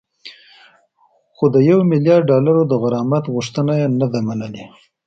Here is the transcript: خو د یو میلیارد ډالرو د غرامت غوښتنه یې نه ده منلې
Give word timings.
خو 1.35 1.45
د 1.53 1.55
یو 1.69 1.79
میلیارد 1.91 2.29
ډالرو 2.31 2.63
د 2.67 2.73
غرامت 2.81 3.23
غوښتنه 3.33 3.73
یې 3.81 3.87
نه 3.99 4.07
ده 4.13 4.19
منلې 4.27 4.65